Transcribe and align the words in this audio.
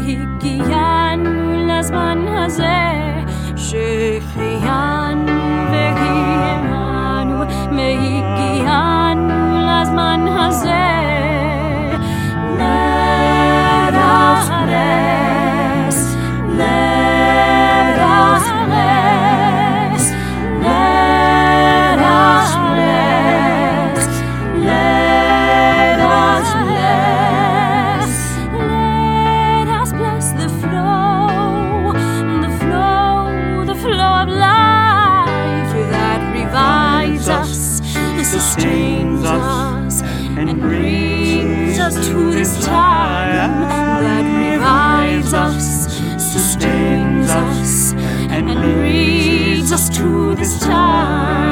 hikayemül 0.00 1.68
ezman 1.68 2.26
hazır 2.26 2.83
sustains 38.40 39.24
us 39.24 40.02
and 40.02 40.60
brings 40.60 41.78
us 41.78 41.94
to 42.08 42.32
this 42.32 42.66
time 42.66 43.60
that 44.02 44.50
revives 44.50 45.32
us, 45.32 45.86
sustains 46.18 47.30
us, 47.30 47.92
and 48.34 48.46
brings 48.46 49.70
us 49.70 49.88
to 49.88 50.34
this 50.34 50.58
time. 50.58 51.43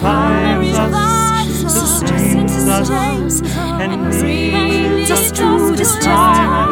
revives 0.00 1.64
us, 1.64 1.74
sustains 1.74 2.68
us, 2.68 3.42
and 3.50 4.22
leads 4.22 5.10
us 5.10 5.32
to 5.32 5.74
the 5.76 5.84
stars. 5.84 6.67